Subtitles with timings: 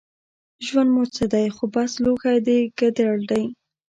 [0.65, 3.43] ژوند مو څه دی خو بس لوښی د ګنډېر دی